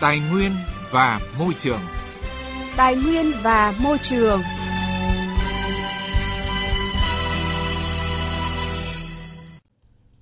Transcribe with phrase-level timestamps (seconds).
[0.00, 0.52] Tài nguyên
[0.90, 1.80] và môi trường.
[2.76, 4.40] Tài nguyên và môi trường.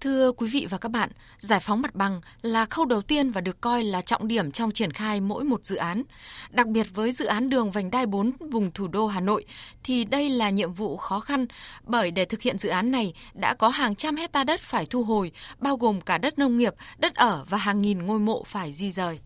[0.00, 3.40] Thưa quý vị và các bạn, giải phóng mặt bằng là khâu đầu tiên và
[3.40, 6.02] được coi là trọng điểm trong triển khai mỗi một dự án.
[6.50, 9.44] Đặc biệt với dự án đường vành đai 4 vùng thủ đô Hà Nội
[9.82, 11.46] thì đây là nhiệm vụ khó khăn
[11.82, 15.04] bởi để thực hiện dự án này đã có hàng trăm hecta đất phải thu
[15.04, 18.72] hồi, bao gồm cả đất nông nghiệp, đất ở và hàng nghìn ngôi mộ phải
[18.72, 19.18] di rời.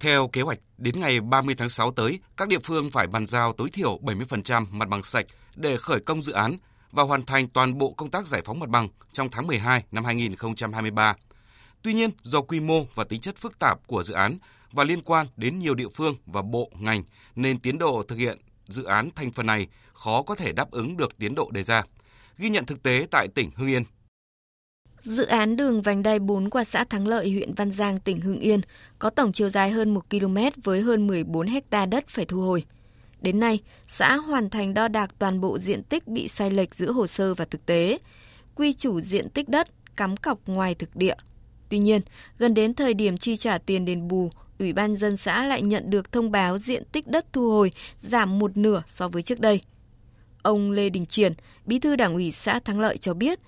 [0.00, 3.52] Theo kế hoạch, đến ngày 30 tháng 6 tới, các địa phương phải bàn giao
[3.52, 6.56] tối thiểu 70% mặt bằng sạch để khởi công dự án
[6.92, 10.04] và hoàn thành toàn bộ công tác giải phóng mặt bằng trong tháng 12 năm
[10.04, 11.14] 2023.
[11.82, 14.38] Tuy nhiên, do quy mô và tính chất phức tạp của dự án
[14.72, 17.02] và liên quan đến nhiều địa phương và bộ ngành
[17.36, 20.96] nên tiến độ thực hiện dự án thành phần này khó có thể đáp ứng
[20.96, 21.82] được tiến độ đề ra.
[22.38, 23.84] Ghi nhận thực tế tại tỉnh Hưng Yên.
[25.00, 28.40] Dự án đường vành đai 4 qua xã Thắng Lợi, huyện Văn Giang, tỉnh Hưng
[28.40, 28.60] Yên
[28.98, 32.64] có tổng chiều dài hơn 1 km với hơn 14 hecta đất phải thu hồi.
[33.20, 36.92] Đến nay, xã hoàn thành đo đạc toàn bộ diện tích bị sai lệch giữa
[36.92, 37.98] hồ sơ và thực tế,
[38.54, 41.14] quy chủ diện tích đất cắm cọc ngoài thực địa.
[41.68, 42.00] Tuy nhiên,
[42.38, 45.90] gần đến thời điểm chi trả tiền đền bù, Ủy ban dân xã lại nhận
[45.90, 47.72] được thông báo diện tích đất thu hồi
[48.02, 49.60] giảm một nửa so với trước đây.
[50.42, 51.32] Ông Lê Đình Triển,
[51.66, 53.38] bí thư đảng ủy xã Thắng Lợi cho biết,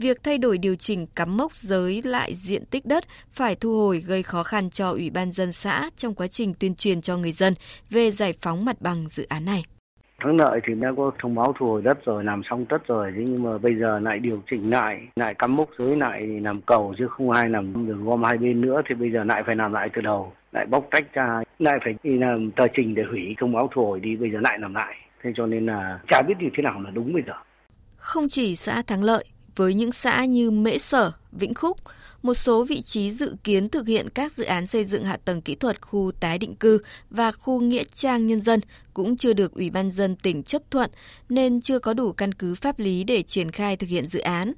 [0.00, 4.02] việc thay đổi điều chỉnh cắm mốc giới lại diện tích đất phải thu hồi
[4.06, 7.32] gây khó khăn cho Ủy ban dân xã trong quá trình tuyên truyền cho người
[7.32, 7.54] dân
[7.90, 9.64] về giải phóng mặt bằng dự án này.
[10.20, 13.12] Thắng lợi thì đã có thông báo thu hồi đất rồi, làm xong tất rồi,
[13.16, 16.60] thế nhưng mà bây giờ lại điều chỉnh lại, lại cắm mốc giới lại làm
[16.60, 19.56] cầu chứ không ai làm đường gom hai bên nữa thì bây giờ lại phải
[19.56, 23.02] làm lại từ đầu, lại bóc tách ra, lại phải đi làm tờ trình để
[23.10, 24.96] hủy thông báo thu hồi đi, bây giờ lại làm lại.
[25.22, 27.34] Thế cho nên là chả biết như thế nào là đúng bây giờ.
[27.96, 29.24] Không chỉ xã Thắng Lợi,
[29.60, 31.76] với những xã như Mễ Sở, Vĩnh Khúc,
[32.22, 35.42] một số vị trí dự kiến thực hiện các dự án xây dựng hạ tầng
[35.42, 36.78] kỹ thuật khu tái định cư
[37.10, 38.60] và khu nghĩa trang nhân dân
[38.94, 40.90] cũng chưa được Ủy ban dân tỉnh chấp thuận
[41.28, 44.52] nên chưa có đủ căn cứ pháp lý để triển khai thực hiện dự án.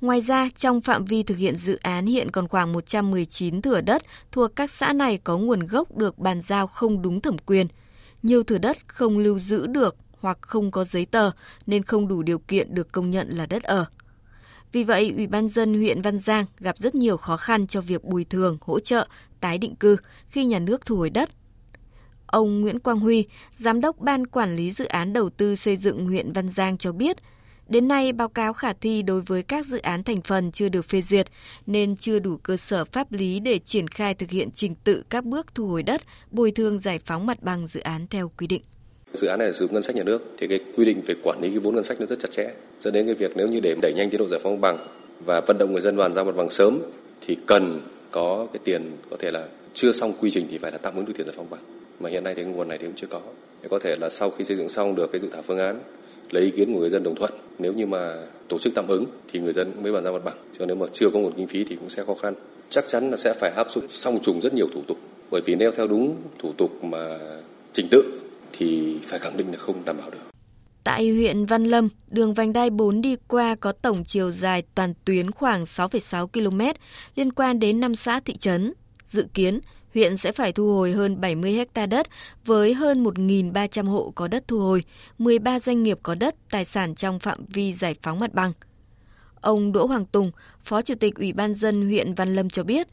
[0.00, 4.02] Ngoài ra, trong phạm vi thực hiện dự án hiện còn khoảng 119 thửa đất
[4.32, 7.66] thuộc các xã này có nguồn gốc được bàn giao không đúng thẩm quyền.
[8.22, 11.30] Nhiều thửa đất không lưu giữ được hoặc không có giấy tờ
[11.66, 13.86] nên không đủ điều kiện được công nhận là đất ở.
[14.72, 18.04] Vì vậy, Ủy ban dân huyện Văn Giang gặp rất nhiều khó khăn cho việc
[18.04, 19.08] bồi thường, hỗ trợ,
[19.40, 19.96] tái định cư
[20.28, 21.30] khi nhà nước thu hồi đất.
[22.26, 26.06] Ông Nguyễn Quang Huy, Giám đốc Ban Quản lý Dự án Đầu tư xây dựng
[26.06, 27.16] huyện Văn Giang cho biết,
[27.68, 30.84] đến nay báo cáo khả thi đối với các dự án thành phần chưa được
[30.88, 31.28] phê duyệt,
[31.66, 35.24] nên chưa đủ cơ sở pháp lý để triển khai thực hiện trình tự các
[35.24, 38.62] bước thu hồi đất, bồi thường giải phóng mặt bằng dự án theo quy định.
[39.14, 41.14] Dự án này là sử dụng ngân sách nhà nước thì cái quy định về
[41.22, 42.50] quản lý cái vốn ngân sách nó rất chặt chẽ.
[42.80, 44.86] Dẫn đến cái việc nếu như để đẩy nhanh tiến độ giải phóng mặt bằng
[45.26, 46.78] và vận động người dân bàn giao mặt bằng sớm
[47.26, 47.80] thì cần
[48.10, 51.06] có cái tiền có thể là chưa xong quy trình thì phải là tạm ứng
[51.06, 51.60] được tiền giải phóng bằng.
[52.00, 53.20] Mà hiện nay thì cái nguồn này thì cũng chưa có.
[53.62, 55.80] Thì có thể là sau khi xây dựng xong được cái dự thảo phương án,
[56.30, 58.16] lấy ý kiến của người dân đồng thuận, nếu như mà
[58.48, 60.36] tổ chức tạm ứng thì người dân mới bàn giao mặt bằng.
[60.58, 62.34] Cho nếu mà chưa có nguồn kinh phí thì cũng sẽ khó khăn.
[62.68, 64.98] Chắc chắn là sẽ phải áp dụng song trùng rất nhiều thủ tục.
[65.30, 67.18] Bởi vì nếu theo đúng thủ tục mà
[67.72, 68.17] trình tự
[68.58, 70.18] thì phải khẳng định là không đảm bảo được.
[70.84, 74.94] Tại huyện Văn Lâm, đường vành đai 4 đi qua có tổng chiều dài toàn
[75.04, 76.60] tuyến khoảng 6,6 km
[77.14, 78.72] liên quan đến 5 xã thị trấn.
[79.08, 79.60] Dự kiến,
[79.94, 82.06] huyện sẽ phải thu hồi hơn 70 ha đất
[82.44, 84.84] với hơn 1.300 hộ có đất thu hồi,
[85.18, 88.52] 13 doanh nghiệp có đất, tài sản trong phạm vi giải phóng mặt bằng.
[89.40, 90.30] Ông Đỗ Hoàng Tùng,
[90.64, 92.86] Phó Chủ tịch Ủy ban dân huyện Văn Lâm cho biết,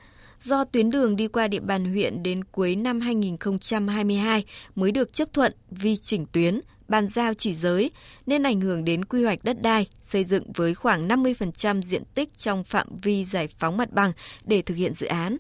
[0.44, 5.34] do tuyến đường đi qua địa bàn huyện đến cuối năm 2022 mới được chấp
[5.34, 7.92] thuận vi chỉnh tuyến, bàn giao chỉ giới
[8.26, 12.38] nên ảnh hưởng đến quy hoạch đất đai xây dựng với khoảng 50% diện tích
[12.38, 14.12] trong phạm vi giải phóng mặt bằng
[14.44, 15.38] để thực hiện dự án.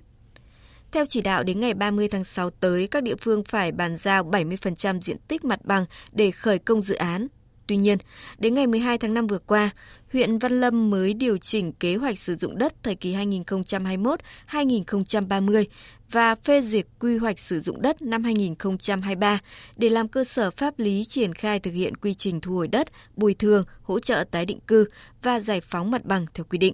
[0.91, 4.23] Theo chỉ đạo đến ngày 30 tháng 6 tới, các địa phương phải bàn giao
[4.23, 7.27] 70% diện tích mặt bằng để khởi công dự án.
[7.67, 7.97] Tuy nhiên,
[8.37, 9.69] đến ngày 12 tháng 5 vừa qua,
[10.13, 15.65] huyện Văn Lâm mới điều chỉnh kế hoạch sử dụng đất thời kỳ 2021-2030
[16.11, 19.39] và phê duyệt quy hoạch sử dụng đất năm 2023
[19.77, 22.87] để làm cơ sở pháp lý triển khai thực hiện quy trình thu hồi đất,
[23.15, 24.87] bồi thường, hỗ trợ tái định cư
[25.23, 26.73] và giải phóng mặt bằng theo quy định.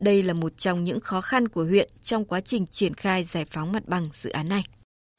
[0.00, 3.44] Đây là một trong những khó khăn của huyện trong quá trình triển khai giải
[3.50, 4.64] phóng mặt bằng dự án này.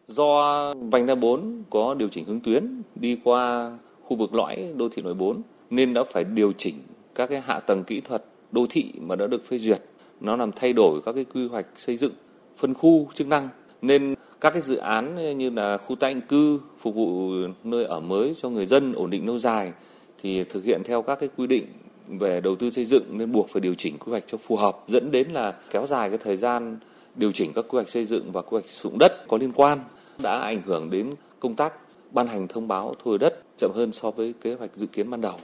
[0.08, 3.72] Do vành đai 4 có điều chỉnh hướng tuyến đi qua
[4.06, 6.76] khu vực lõi đô thị nội 4 nên đã phải điều chỉnh
[7.16, 9.82] các cái hạ tầng kỹ thuật đô thị mà đã được phê duyệt.
[10.22, 12.14] Nó làm thay đổi các cái quy hoạch xây dựng,
[12.58, 13.50] phân khu chức năng
[13.82, 17.32] nên các cái dự án như là khu tái định cư phục vụ
[17.64, 19.74] nơi ở mới cho người dân ổn định lâu dài
[20.22, 21.66] thì thực hiện theo các cái quy định
[22.08, 24.78] về đầu tư xây dựng nên buộc phải điều chỉnh quy hoạch cho phù hợp
[24.88, 26.78] dẫn đến là kéo dài cái thời gian
[27.16, 29.52] điều chỉnh các quy hoạch xây dựng và quy hoạch sử dụng đất có liên
[29.56, 29.80] quan
[30.18, 31.74] đã ảnh hưởng đến công tác
[32.16, 35.10] ban hành thông báo thu hồi đất chậm hơn so với kế hoạch dự kiến
[35.10, 35.36] ban đầu.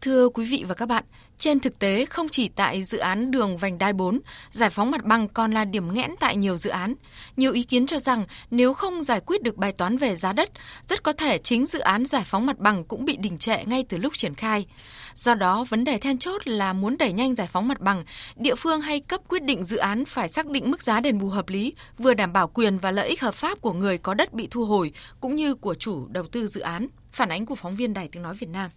[0.00, 1.04] Thưa quý vị và các bạn,
[1.38, 4.20] trên thực tế không chỉ tại dự án đường vành đai 4,
[4.50, 6.94] giải phóng mặt bằng còn là điểm nghẽn tại nhiều dự án.
[7.36, 10.50] Nhiều ý kiến cho rằng nếu không giải quyết được bài toán về giá đất,
[10.88, 13.84] rất có thể chính dự án giải phóng mặt bằng cũng bị đình trệ ngay
[13.88, 14.66] từ lúc triển khai.
[15.14, 18.04] Do đó, vấn đề then chốt là muốn đẩy nhanh giải phóng mặt bằng,
[18.36, 21.28] địa phương hay cấp quyết định dự án phải xác định mức giá đền bù
[21.28, 24.32] hợp lý, vừa đảm bảo quyền và lợi ích hợp pháp của người có đất
[24.32, 26.88] bị thu hồi cũng như của chủ đầu tư dự án.
[27.12, 28.70] Phản ánh của phóng viên Đài Tiếng Nói Việt Nam.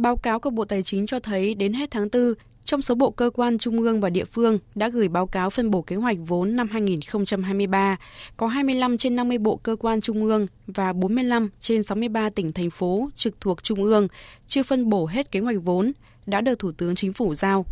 [0.00, 3.10] Báo cáo của Bộ Tài chính cho thấy đến hết tháng 4, trong số bộ
[3.10, 6.16] cơ quan trung ương và địa phương đã gửi báo cáo phân bổ kế hoạch
[6.26, 7.96] vốn năm 2023,
[8.36, 12.70] có 25 trên 50 bộ cơ quan trung ương và 45 trên 63 tỉnh thành
[12.70, 14.08] phố trực thuộc trung ương
[14.46, 15.92] chưa phân bổ hết kế hoạch vốn
[16.26, 17.66] đã được Thủ tướng Chính phủ giao.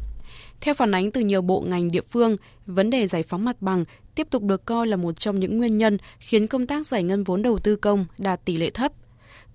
[0.61, 2.37] Theo phản ánh từ nhiều bộ ngành địa phương,
[2.67, 3.85] vấn đề giải phóng mặt bằng
[4.15, 7.25] tiếp tục được coi là một trong những nguyên nhân khiến công tác giải ngân
[7.25, 8.93] vốn đầu tư công đạt tỷ lệ thấp–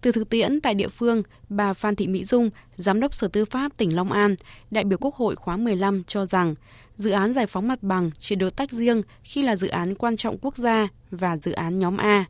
[0.04, 3.46] từ thực tiễn tại địa phương, bà Phan Thị Mỹ Dung, Giám đốc Sở Tư
[3.46, 4.36] pháp tỉnh Long An,
[4.72, 6.56] đại biểu Quốc hội khóa 15 cho rằng
[6.96, 10.18] dự án giải phóng mặt bằng chỉ được tách riêng khi là dự án quan
[10.18, 12.26] trọng quốc gia và dự án nhóm A.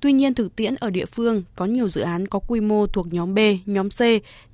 [0.00, 3.12] Tuy nhiên thực tiễn ở địa phương có nhiều dự án có quy mô thuộc
[3.12, 4.00] nhóm B, nhóm C,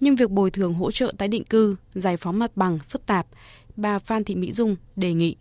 [0.00, 3.26] nhưng việc bồi thường hỗ trợ tái định cư, giải phóng mặt bằng phức tạp.
[3.76, 5.36] Bà Phan Thị Mỹ Dung đề nghị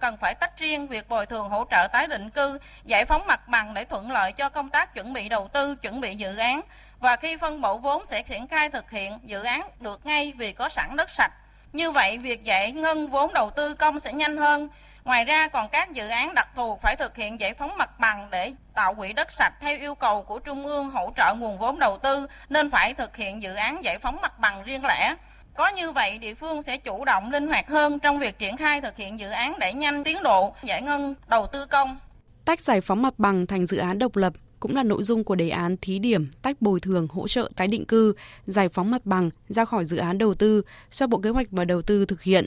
[0.00, 3.48] cần phải tách riêng việc bồi thường hỗ trợ tái định cư, giải phóng mặt
[3.48, 6.60] bằng để thuận lợi cho công tác chuẩn bị đầu tư, chuẩn bị dự án
[7.00, 10.52] và khi phân bổ vốn sẽ triển khai thực hiện dự án được ngay vì
[10.52, 11.32] có sẵn đất sạch.
[11.72, 14.68] Như vậy, việc giải ngân vốn đầu tư công sẽ nhanh hơn.
[15.04, 18.28] Ngoài ra còn các dự án đặc thù phải thực hiện giải phóng mặt bằng
[18.30, 21.78] để tạo quỹ đất sạch theo yêu cầu của Trung ương hỗ trợ nguồn vốn
[21.78, 25.14] đầu tư nên phải thực hiện dự án giải phóng mặt bằng riêng lẻ.
[25.58, 28.80] Có như vậy, địa phương sẽ chủ động linh hoạt hơn trong việc triển khai
[28.80, 31.98] thực hiện dự án để nhanh tiến độ giải ngân đầu tư công.
[32.44, 35.34] Tách giải phóng mặt bằng thành dự án độc lập cũng là nội dung của
[35.34, 38.14] đề án thí điểm tách bồi thường hỗ trợ tái định cư,
[38.44, 41.64] giải phóng mặt bằng ra khỏi dự án đầu tư do Bộ Kế hoạch và
[41.64, 42.46] Đầu tư thực hiện.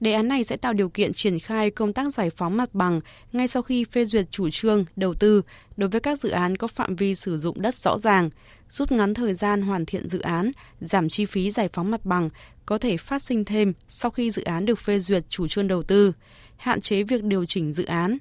[0.00, 3.00] Đề án này sẽ tạo điều kiện triển khai công tác giải phóng mặt bằng
[3.32, 5.42] ngay sau khi phê duyệt chủ trương đầu tư
[5.76, 8.30] đối với các dự án có phạm vi sử dụng đất rõ ràng,
[8.72, 12.28] rút ngắn thời gian hoàn thiện dự án, giảm chi phí giải phóng mặt bằng
[12.66, 15.82] có thể phát sinh thêm sau khi dự án được phê duyệt chủ trương đầu
[15.82, 16.12] tư,
[16.56, 18.18] hạn chế việc điều chỉnh dự án.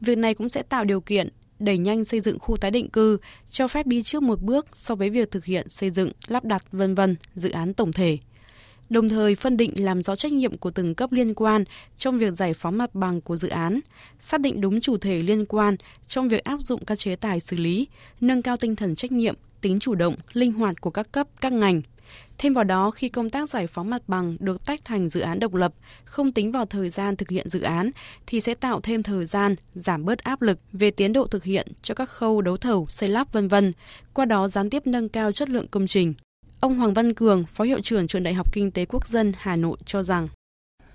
[0.00, 3.18] Việc này cũng sẽ tạo điều kiện đẩy nhanh xây dựng khu tái định cư,
[3.50, 6.62] cho phép đi trước một bước so với việc thực hiện xây dựng, lắp đặt
[6.72, 8.18] vân vân dự án tổng thể
[8.90, 11.64] đồng thời phân định làm rõ trách nhiệm của từng cấp liên quan
[11.96, 13.80] trong việc giải phóng mặt bằng của dự án,
[14.18, 15.76] xác định đúng chủ thể liên quan
[16.06, 17.88] trong việc áp dụng các chế tài xử lý,
[18.20, 21.52] nâng cao tinh thần trách nhiệm, tính chủ động, linh hoạt của các cấp, các
[21.52, 21.82] ngành.
[22.38, 25.38] Thêm vào đó, khi công tác giải phóng mặt bằng được tách thành dự án
[25.38, 25.72] độc lập,
[26.04, 27.90] không tính vào thời gian thực hiện dự án,
[28.26, 31.66] thì sẽ tạo thêm thời gian, giảm bớt áp lực về tiến độ thực hiện
[31.82, 33.72] cho các khâu đấu thầu, xây lắp vân vân,
[34.14, 36.14] qua đó gián tiếp nâng cao chất lượng công trình.
[36.60, 39.56] Ông Hoàng Văn Cường, Phó Hiệu trưởng Trường Đại học Kinh tế Quốc dân Hà
[39.56, 40.28] Nội cho rằng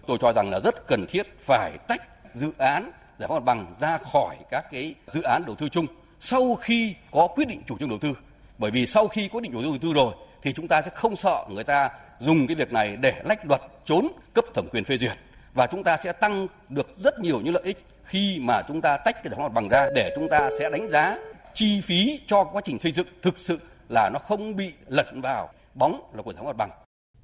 [0.07, 2.01] Tôi cho rằng là rất cần thiết phải tách
[2.33, 5.85] dự án giải phóng mặt bằng ra khỏi các cái dự án đầu tư chung
[6.19, 8.13] sau khi có quyết định chủ trương đầu tư.
[8.57, 11.15] Bởi vì sau khi quyết định chủ đầu tư rồi thì chúng ta sẽ không
[11.15, 11.89] sợ người ta
[12.19, 15.17] dùng cái việc này để lách luật trốn cấp thẩm quyền phê duyệt
[15.53, 18.97] và chúng ta sẽ tăng được rất nhiều những lợi ích khi mà chúng ta
[18.97, 21.17] tách cái giải phóng mặt bằng ra để chúng ta sẽ đánh giá
[21.53, 25.49] chi phí cho quá trình xây dựng thực sự là nó không bị lẫn vào
[25.75, 26.69] bóng là của giải phóng mặt bằng.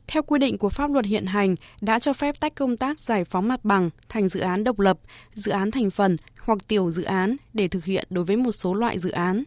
[0.08, 3.24] Theo quy định của pháp luật hiện hành, đã cho phép tách công tác giải
[3.24, 4.98] phóng mặt bằng thành dự án độc lập,
[5.34, 8.74] dự án thành phần hoặc tiểu dự án để thực hiện đối với một số
[8.74, 9.44] loại dự án.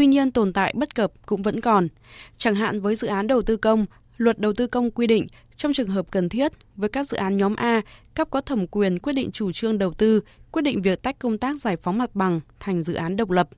[0.00, 1.88] Tuy nhiên tồn tại bất cập cũng vẫn còn.
[2.36, 5.26] Chẳng hạn với dự án đầu tư công, luật đầu tư công quy định
[5.56, 7.80] trong trường hợp cần thiết với các dự án nhóm A,
[8.14, 11.38] cấp có thẩm quyền quyết định chủ trương đầu tư, quyết định việc tách công
[11.38, 13.48] tác giải phóng mặt bằng thành dự án độc lập.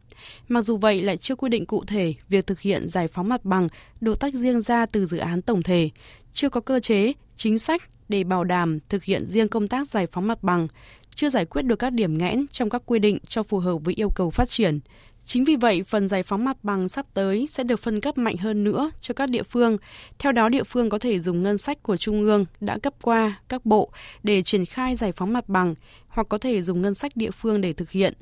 [0.48, 3.44] Mặc dù vậy lại chưa quy định cụ thể việc thực hiện giải phóng mặt
[3.44, 3.68] bằng
[4.00, 5.90] được tách riêng ra từ dự án tổng thể,
[6.32, 10.06] chưa có cơ chế, chính sách để bảo đảm thực hiện riêng công tác giải
[10.12, 10.68] phóng mặt bằng,
[11.14, 13.94] chưa giải quyết được các điểm nghẽn trong các quy định cho phù hợp với
[13.94, 14.80] yêu cầu phát triển.
[15.24, 18.36] Chính vì vậy, phần giải phóng mặt bằng sắp tới sẽ được phân cấp mạnh
[18.36, 19.76] hơn nữa cho các địa phương.
[20.18, 23.40] Theo đó, địa phương có thể dùng ngân sách của Trung ương đã cấp qua
[23.48, 23.90] các bộ
[24.22, 25.74] để triển khai giải phóng mặt bằng
[26.08, 28.14] hoặc có thể dùng ngân sách địa phương để thực hiện.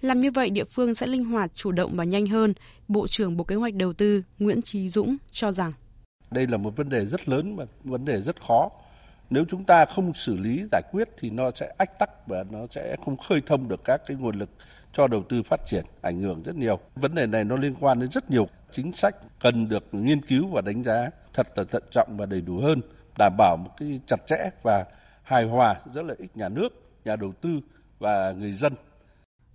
[0.00, 2.54] Làm như vậy, địa phương sẽ linh hoạt, chủ động và nhanh hơn.
[2.88, 5.72] Bộ trưởng Bộ Kế hoạch Đầu tư Nguyễn Trí Dũng cho rằng.
[6.30, 8.68] Đây là một vấn đề rất lớn và vấn đề rất khó.
[9.32, 12.58] Nếu chúng ta không xử lý giải quyết thì nó sẽ ách tắc và nó
[12.70, 14.50] sẽ không khơi thông được các cái nguồn lực
[14.92, 16.78] cho đầu tư phát triển ảnh hưởng rất nhiều.
[16.94, 20.48] Vấn đề này nó liên quan đến rất nhiều chính sách cần được nghiên cứu
[20.48, 22.80] và đánh giá thật là thận trọng và đầy đủ hơn,
[23.18, 24.84] đảm bảo một cái chặt chẽ và
[25.22, 26.68] hài hòa giữa lợi ích nhà nước,
[27.04, 27.60] nhà đầu tư
[27.98, 28.74] và người dân.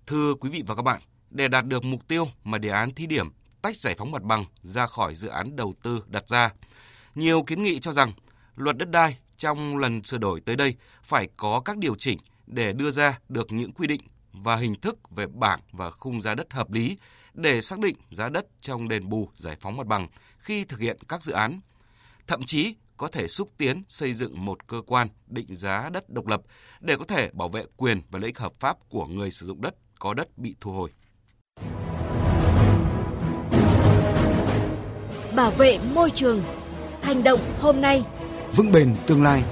[0.08, 3.08] Thưa quý vị và các bạn, để đạt được mục tiêu mà đề án thí
[3.08, 3.28] điểm
[3.62, 6.50] tách giải phóng mặt bằng ra khỏi dự án đầu tư đặt ra,
[7.16, 8.12] nhiều kiến nghị cho rằng
[8.56, 12.18] luật đất đai trong lần sửa đổi tới đây phải có các điều chỉnh
[12.48, 14.02] để đưa ra được những quy định
[14.32, 16.98] và hình thức về bảng và khung giá đất hợp lý
[17.34, 20.08] để xác định giá đất trong đền bù giải phóng mặt bằng
[20.40, 21.60] khi thực hiện các dự án.
[22.28, 26.28] Thậm chí có thể xúc tiến xây dựng một cơ quan định giá đất độc
[26.28, 26.42] lập
[26.80, 29.62] để có thể bảo vệ quyền và lợi ích hợp pháp của người sử dụng
[29.62, 30.90] đất có đất bị thu hồi.
[35.36, 36.44] Bảo vệ môi trường.
[37.02, 38.04] Hành động hôm nay.
[38.56, 39.44] Vững bền tương lai.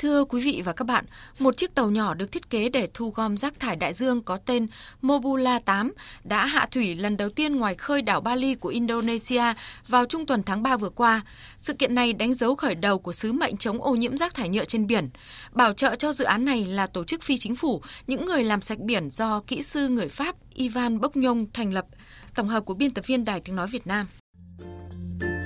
[0.00, 1.04] Thưa quý vị và các bạn,
[1.38, 4.36] một chiếc tàu nhỏ được thiết kế để thu gom rác thải đại dương có
[4.36, 4.66] tên
[5.02, 5.92] Mobula 8
[6.24, 9.42] đã hạ thủy lần đầu tiên ngoài khơi đảo Bali của Indonesia
[9.88, 11.20] vào trung tuần tháng 3 vừa qua.
[11.58, 14.48] Sự kiện này đánh dấu khởi đầu của sứ mệnh chống ô nhiễm rác thải
[14.48, 15.08] nhựa trên biển.
[15.52, 18.60] Bảo trợ cho dự án này là tổ chức phi chính phủ, những người làm
[18.60, 21.86] sạch biển do kỹ sư người Pháp Ivan Bốc Nhông thành lập.
[22.34, 24.06] Tổng hợp của biên tập viên Đài Tiếng Nói Việt Nam.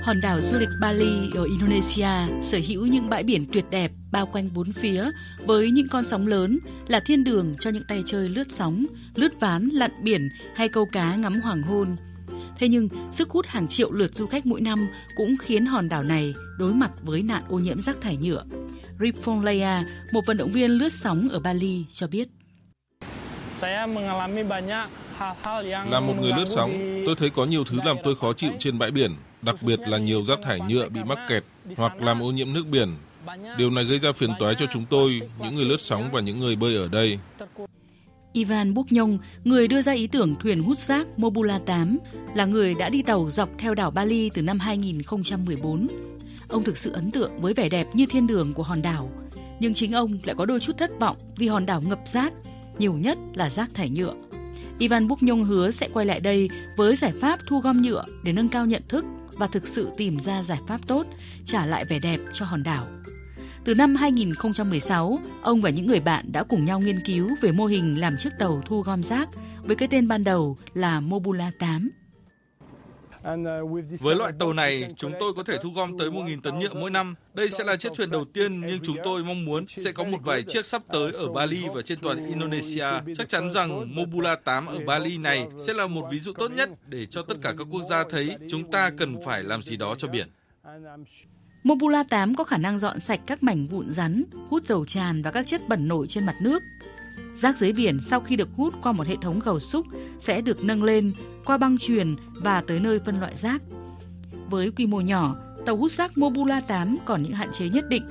[0.05, 2.09] Hòn đảo du lịch Bali ở Indonesia
[2.41, 5.09] sở hữu những bãi biển tuyệt đẹp bao quanh bốn phía
[5.45, 8.85] với những con sóng lớn là thiên đường cho những tay chơi lướt sóng,
[9.15, 10.21] lướt ván, lặn biển
[10.55, 11.95] hay câu cá ngắm hoàng hôn.
[12.59, 16.03] Thế nhưng, sức hút hàng triệu lượt du khách mỗi năm cũng khiến hòn đảo
[16.03, 18.43] này đối mặt với nạn ô nhiễm rác thải nhựa.
[18.99, 19.83] Ripon Lea,
[20.13, 22.27] một vận động viên lướt sóng ở Bali cho biết.
[23.61, 23.87] Là
[25.99, 26.71] một người lướt sóng,
[27.05, 29.97] tôi thấy có nhiều thứ làm tôi khó chịu trên bãi biển, đặc biệt là
[29.97, 31.43] nhiều rác thải nhựa bị mắc kẹt
[31.77, 32.95] hoặc làm ô nhiễm nước biển.
[33.57, 36.39] Điều này gây ra phiền toái cho chúng tôi, những người lướt sóng và những
[36.39, 37.19] người bơi ở đây.
[38.33, 41.97] Ivan Buknyong, người đưa ra ý tưởng thuyền hút rác Mobula 8,
[42.35, 45.87] là người đã đi tàu dọc theo đảo Bali từ năm 2014.
[46.47, 49.11] Ông thực sự ấn tượng với vẻ đẹp như thiên đường của hòn đảo.
[49.59, 52.33] Nhưng chính ông lại có đôi chút thất vọng vì hòn đảo ngập rác,
[52.77, 54.13] nhiều nhất là rác thải nhựa.
[54.79, 58.49] Ivan Buknyong hứa sẽ quay lại đây với giải pháp thu gom nhựa để nâng
[58.49, 59.05] cao nhận thức
[59.37, 61.05] và thực sự tìm ra giải pháp tốt,
[61.45, 62.85] trả lại vẻ đẹp cho hòn đảo.
[63.65, 67.65] Từ năm 2016, ông và những người bạn đã cùng nhau nghiên cứu về mô
[67.65, 69.29] hình làm chiếc tàu thu gom rác
[69.63, 71.89] với cái tên ban đầu là Mobula 8.
[73.99, 76.89] Với loại tàu này, chúng tôi có thể thu gom tới 1.000 tấn nhựa mỗi
[76.89, 77.15] năm.
[77.33, 80.17] Đây sẽ là chiếc thuyền đầu tiên nhưng chúng tôi mong muốn sẽ có một
[80.23, 82.87] vài chiếc sắp tới ở Bali và trên toàn Indonesia.
[83.17, 86.69] Chắc chắn rằng Mobula 8 ở Bali này sẽ là một ví dụ tốt nhất
[86.87, 89.95] để cho tất cả các quốc gia thấy chúng ta cần phải làm gì đó
[89.95, 90.27] cho biển.
[91.63, 95.31] Mobula 8 có khả năng dọn sạch các mảnh vụn rắn, hút dầu tràn và
[95.31, 96.63] các chất bẩn nổi trên mặt nước.
[97.35, 99.85] Rác dưới biển sau khi được hút qua một hệ thống gầu xúc
[100.19, 101.11] sẽ được nâng lên
[101.45, 103.61] qua băng truyền và tới nơi phân loại rác.
[104.49, 108.03] Với quy mô nhỏ, tàu hút rác Mobula 8 còn những hạn chế nhất định.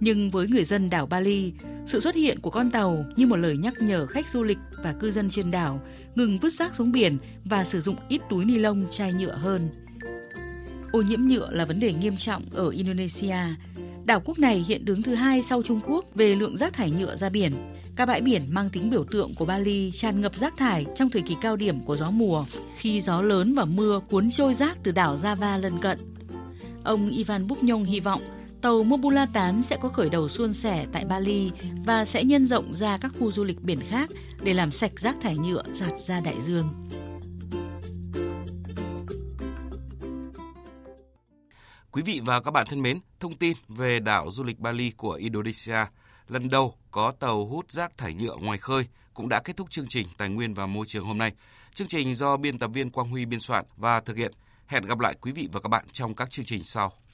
[0.00, 1.52] Nhưng với người dân đảo Bali,
[1.86, 4.92] sự xuất hiện của con tàu như một lời nhắc nhở khách du lịch và
[4.92, 5.80] cư dân trên đảo
[6.14, 9.68] ngừng vứt rác xuống biển và sử dụng ít túi ni lông chai nhựa hơn.
[10.92, 13.36] Ô nhiễm nhựa là vấn đề nghiêm trọng ở Indonesia.
[14.04, 17.16] Đảo quốc này hiện đứng thứ hai sau Trung Quốc về lượng rác thải nhựa
[17.16, 17.52] ra biển.
[18.00, 21.22] Các bãi biển mang tính biểu tượng của Bali tràn ngập rác thải trong thời
[21.22, 22.44] kỳ cao điểm của gió mùa,
[22.76, 25.98] khi gió lớn và mưa cuốn trôi rác từ đảo Java lân cận.
[26.84, 28.22] Ông Ivan Buknyong hy vọng
[28.62, 31.50] tàu Mobula 8 sẽ có khởi đầu suôn sẻ tại Bali
[31.84, 34.10] và sẽ nhân rộng ra các khu du lịch biển khác
[34.42, 36.68] để làm sạch rác thải nhựa giạt ra đại dương.
[41.90, 45.12] Quý vị và các bạn thân mến, thông tin về đảo du lịch Bali của
[45.12, 45.76] Indonesia
[46.30, 49.88] lần đầu có tàu hút rác thải nhựa ngoài khơi cũng đã kết thúc chương
[49.88, 51.32] trình Tài nguyên và Môi trường hôm nay.
[51.74, 54.32] Chương trình do biên tập viên Quang Huy biên soạn và thực hiện.
[54.66, 56.92] Hẹn gặp lại quý vị và các bạn trong các chương trình sau.